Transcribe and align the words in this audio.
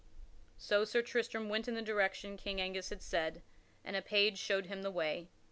So 0.57 0.83
Sir 0.83 1.03
Tristram 1.03 1.47
went 1.47 1.67
in 1.67 1.75
the 1.75 1.81
direction 1.83 2.35
King 2.35 2.59
Angus 2.59 2.89
had 2.89 3.03
said, 3.03 3.43
and 3.85 3.95
a 3.95 4.01
page 4.01 4.39
showed 4.39 4.65
him 4.65 4.81
the 4.81 4.89
way. 4.89 5.29